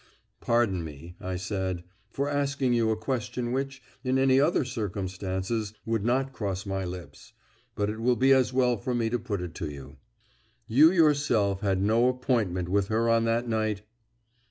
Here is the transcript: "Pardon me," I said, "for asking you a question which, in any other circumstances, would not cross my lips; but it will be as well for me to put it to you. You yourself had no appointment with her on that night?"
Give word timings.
"Pardon 0.39 0.83
me," 0.83 1.15
I 1.21 1.35
said, 1.35 1.83
"for 2.09 2.27
asking 2.27 2.73
you 2.73 2.89
a 2.89 2.97
question 2.97 3.51
which, 3.51 3.83
in 4.03 4.17
any 4.17 4.39
other 4.39 4.65
circumstances, 4.65 5.75
would 5.85 6.03
not 6.03 6.33
cross 6.33 6.65
my 6.65 6.83
lips; 6.83 7.33
but 7.75 7.87
it 7.87 7.99
will 7.99 8.15
be 8.15 8.33
as 8.33 8.51
well 8.51 8.77
for 8.77 8.95
me 8.95 9.11
to 9.11 9.19
put 9.19 9.41
it 9.43 9.53
to 9.53 9.69
you. 9.71 9.97
You 10.65 10.89
yourself 10.91 11.61
had 11.61 11.83
no 11.83 12.07
appointment 12.07 12.67
with 12.67 12.87
her 12.87 13.09
on 13.11 13.25
that 13.25 13.47
night?" 13.47 13.83